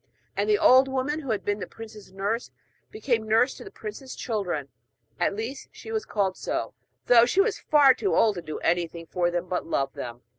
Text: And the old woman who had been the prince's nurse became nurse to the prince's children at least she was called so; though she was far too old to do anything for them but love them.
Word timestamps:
And 0.35 0.49
the 0.49 0.57
old 0.57 0.87
woman 0.87 1.19
who 1.19 1.29
had 1.29 1.45
been 1.45 1.59
the 1.59 1.67
prince's 1.67 2.11
nurse 2.11 2.49
became 2.89 3.21
nurse 3.29 3.53
to 3.53 3.63
the 3.63 3.69
prince's 3.69 4.15
children 4.15 4.69
at 5.19 5.35
least 5.35 5.69
she 5.71 5.91
was 5.91 6.05
called 6.05 6.35
so; 6.35 6.73
though 7.05 7.27
she 7.27 7.39
was 7.39 7.59
far 7.59 7.93
too 7.93 8.15
old 8.15 8.33
to 8.33 8.41
do 8.41 8.57
anything 8.61 9.05
for 9.05 9.29
them 9.29 9.47
but 9.47 9.67
love 9.67 9.93
them. 9.93 10.23